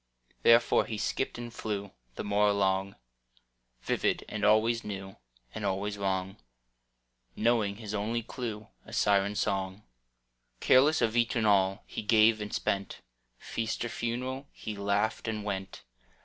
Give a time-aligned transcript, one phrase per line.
[0.41, 2.95] Therefore he skipped and flew The more along,
[3.83, 5.17] Vivid and always new
[5.53, 6.37] And always wrong,
[7.35, 9.83] Knowing his only clew A siren song.
[10.59, 13.01] Careless of each and all He gave and spent:
[13.37, 15.83] Feast or a funeral He laughed and went.